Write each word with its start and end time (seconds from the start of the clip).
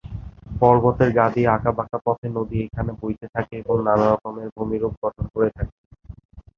পর্বতের 0.59 1.09
গা 1.17 1.25
দিয়ে 1.33 1.51
আঁকা 1.51 1.71
বাঁকা 1.77 1.97
পথে 2.05 2.27
নদী 2.37 2.57
এখানে 2.65 2.91
বইতে 2.99 3.25
থাকে 3.35 3.53
এবং 3.61 3.75
নানা 3.87 4.05
রকমের 4.07 4.47
ভূমিরূপ 4.55 4.93
গঠন 5.03 5.25
করে 5.33 5.49
থাকে। 5.57 5.75